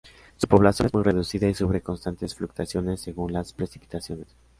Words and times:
Su 0.35 0.47
población 0.47 0.87
es 0.87 0.95
muy 0.95 1.03
reducida 1.03 1.47
y 1.47 1.53
sufre 1.53 1.81
constantes 1.83 2.33
fluctuaciones 2.33 3.01
según 3.01 3.33
las 3.33 3.53
precipitaciones. 3.53 4.29